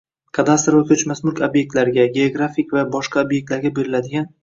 [0.37, 4.33] kadastr va ko‘chmas mulk obyektlariga, geografik va boshqa obyektlarga beriladigan